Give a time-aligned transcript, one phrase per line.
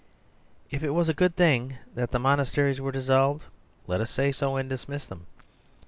[0.71, 3.43] If it was a good thing that the monasteries were dissolved,
[3.85, 5.27] let us say so and dismiss them.